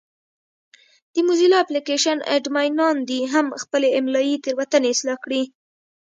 د 1.13 1.15
موزیلا 1.27 1.57
اپلېکشن 1.61 2.17
اډمینان 2.35 2.97
دې 3.09 3.19
هم 3.33 3.47
خپلې 3.61 3.87
املایي 3.99 4.35
تېروتنې 4.43 4.87
اصلاح 4.93 5.17
کړي. 5.25 5.41